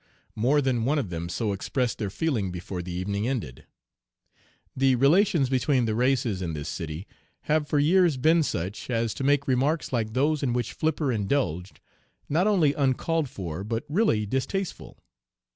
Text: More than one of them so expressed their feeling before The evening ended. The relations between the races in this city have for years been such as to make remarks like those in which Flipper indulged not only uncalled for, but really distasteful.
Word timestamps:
More 0.33 0.63
than 0.63 0.83
one 0.83 0.97
of 0.97 1.11
them 1.11 1.29
so 1.29 1.53
expressed 1.53 1.99
their 1.99 2.09
feeling 2.09 2.51
before 2.51 2.81
The 2.81 2.91
evening 2.91 3.27
ended. 3.27 3.67
The 4.75 4.95
relations 4.95 5.47
between 5.47 5.85
the 5.85 5.93
races 5.93 6.41
in 6.41 6.53
this 6.53 6.69
city 6.69 7.05
have 7.41 7.67
for 7.67 7.77
years 7.77 8.17
been 8.17 8.41
such 8.41 8.89
as 8.89 9.13
to 9.13 9.23
make 9.23 9.47
remarks 9.47 9.93
like 9.93 10.13
those 10.13 10.41
in 10.41 10.53
which 10.53 10.73
Flipper 10.73 11.11
indulged 11.11 11.79
not 12.27 12.47
only 12.47 12.73
uncalled 12.73 13.29
for, 13.29 13.63
but 13.63 13.85
really 13.87 14.25
distasteful. 14.25 14.97